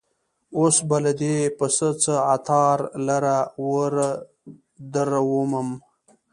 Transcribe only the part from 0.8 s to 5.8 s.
به له دې پسه څه عطار لره وردرومم